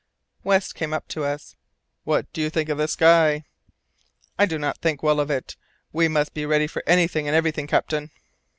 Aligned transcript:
West 0.43 0.73
came 0.73 0.93
up 0.93 1.07
to 1.09 1.23
us. 1.23 1.55
"What 2.05 2.33
do 2.33 2.41
you 2.41 2.49
think 2.49 2.69
of 2.69 2.79
the 2.79 2.87
sky?" 2.87 3.43
"I 4.35 4.47
do 4.47 4.57
not 4.57 4.79
think 4.79 5.03
well 5.03 5.19
of 5.19 5.29
it. 5.29 5.55
We 5.93 6.07
must 6.07 6.33
be 6.33 6.43
ready 6.47 6.65
for 6.65 6.81
anything 6.87 7.27
and 7.27 7.35
everything, 7.35 7.67
captain." 7.67 8.09